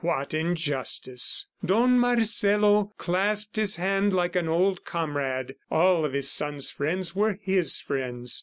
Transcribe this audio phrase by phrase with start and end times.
[0.03, 1.45] What injustice!...
[1.63, 5.53] Don Marcelo clasped his hand like an old comrade.
[5.69, 8.39] All of his son's friends were his friends.